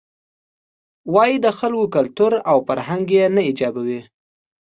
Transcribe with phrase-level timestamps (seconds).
[1.13, 4.01] وایې د خلکو کلتور او فرهنګ یې نه ایجابوي.